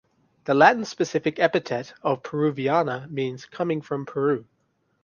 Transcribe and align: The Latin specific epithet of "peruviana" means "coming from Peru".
The 0.45 0.55
Latin 0.55 0.83
specific 0.85 1.37
epithet 1.37 1.93
of 2.01 2.23
"peruviana" 2.23 3.07
means 3.11 3.45
"coming 3.45 3.81
from 3.83 4.07
Peru". 4.07 4.47